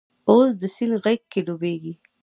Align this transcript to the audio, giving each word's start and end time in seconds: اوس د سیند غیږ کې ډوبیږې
اوس 0.29 0.51
د 0.61 0.63
سیند 0.75 0.93
غیږ 1.03 1.21
کې 1.31 1.39
ډوبیږې 1.47 1.93